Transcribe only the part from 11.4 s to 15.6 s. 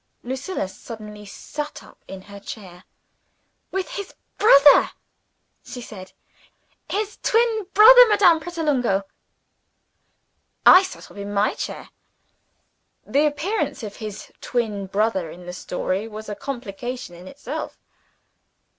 chair. The appearance of his twin brother in the